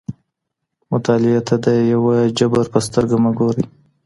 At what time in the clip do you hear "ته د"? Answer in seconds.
1.47-1.65